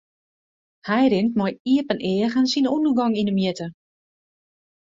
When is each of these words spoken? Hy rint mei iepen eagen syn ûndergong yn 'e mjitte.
Hy 0.87 1.03
rint 1.11 1.33
mei 1.39 1.53
iepen 1.73 1.99
eagen 2.11 2.49
syn 2.51 2.69
ûndergong 2.73 3.15
yn 3.21 3.29
'e 3.31 3.33
mjitte. 3.37 3.67